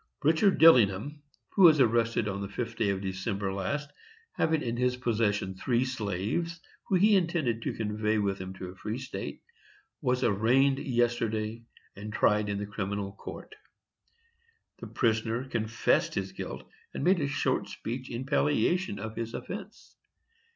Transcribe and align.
"Richard 0.23 0.57
Dillingham, 0.57 1.21
who 1.49 1.61
was 1.65 1.79
arrested 1.79 2.27
on 2.27 2.41
the 2.41 2.47
5th 2.47 2.75
day 2.75 2.89
of 2.89 3.01
December 3.01 3.53
last, 3.53 3.91
having 4.31 4.63
in 4.63 4.75
his 4.75 4.97
possession 4.97 5.53
three 5.53 5.85
slaves 5.85 6.59
whom 6.87 6.97
he 6.99 7.15
intended 7.15 7.61
to 7.61 7.73
convey 7.73 8.17
with 8.17 8.41
him 8.41 8.51
to 8.55 8.69
a 8.69 8.75
free 8.75 8.97
state, 8.97 9.43
was 10.01 10.23
arraigned 10.23 10.79
yesterday 10.79 11.61
and 11.95 12.11
tried 12.11 12.49
in 12.49 12.57
the 12.57 12.65
Criminal 12.65 13.11
Court. 13.11 13.53
The 14.79 14.87
prisoner 14.87 15.45
confessed 15.47 16.15
his 16.15 16.31
guilt, 16.31 16.63
and 16.95 17.03
made 17.03 17.19
a 17.19 17.27
short 17.27 17.69
speech 17.69 18.09
in 18.09 18.25
palliation 18.25 18.97
of 18.97 19.15
his 19.15 19.35
offence. 19.35 19.97